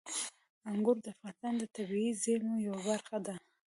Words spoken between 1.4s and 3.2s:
د طبیعي زیرمو یوه برخه